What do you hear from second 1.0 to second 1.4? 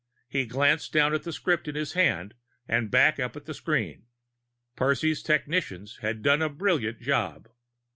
at the